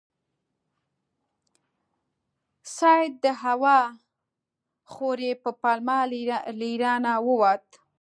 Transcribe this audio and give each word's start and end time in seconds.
سید 2.77 3.11
د 3.25 3.27
هوا 3.43 3.79
خورۍ 4.91 5.31
په 5.43 5.49
پلمه 5.61 5.99
له 6.29 6.37
ایرانه 6.69 7.13
ووت. 7.27 7.67